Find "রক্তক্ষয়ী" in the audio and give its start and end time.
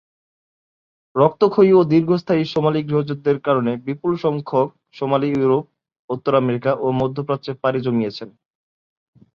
1.15-1.71